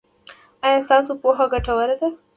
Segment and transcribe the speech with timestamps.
[0.65, 2.09] ایا ستاسو پوهه ګټوره ده؟